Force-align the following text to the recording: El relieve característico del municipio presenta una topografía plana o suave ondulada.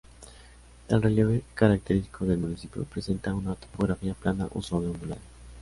El 0.87 0.99
relieve 1.03 1.43
característico 1.53 2.25
del 2.25 2.39
municipio 2.39 2.83
presenta 2.85 3.35
una 3.35 3.53
topografía 3.53 4.15
plana 4.15 4.47
o 4.55 4.59
suave 4.63 4.87
ondulada. 4.87 5.21